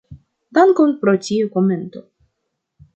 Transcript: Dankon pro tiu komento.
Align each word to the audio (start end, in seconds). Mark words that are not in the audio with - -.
Dankon 0.57 0.95
pro 1.03 1.15
tiu 1.27 1.53
komento. 1.59 2.05